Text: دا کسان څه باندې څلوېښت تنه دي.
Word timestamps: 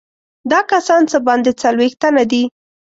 دا 0.51 0.59
کسان 0.71 1.01
څه 1.11 1.17
باندې 1.27 1.51
څلوېښت 1.61 1.97
تنه 2.03 2.23
دي. 2.31 2.43